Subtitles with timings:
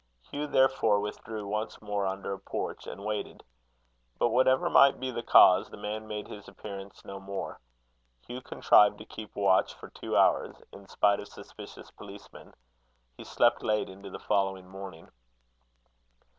[0.31, 3.43] Hugh, therefore, withdrew once more under a porch, and waited.
[4.17, 7.59] But, whatever might be the cause, the man made his appearance no more.
[8.25, 12.55] Hugh contrived to keep watch for two hours, in spite of suspicious policemen.
[13.15, 15.07] He slept late into the following morning.